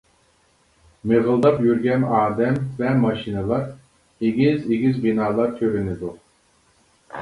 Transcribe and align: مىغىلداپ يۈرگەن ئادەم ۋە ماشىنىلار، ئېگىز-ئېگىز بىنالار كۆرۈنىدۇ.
مىغىلداپ 1.11 1.59
يۈرگەن 1.65 2.07
ئادەم 2.21 2.57
ۋە 2.81 2.95
ماشىنىلار، 3.05 3.71
ئېگىز-ئېگىز 4.27 5.01
بىنالار 5.09 5.59
كۆرۈنىدۇ. 5.63 6.17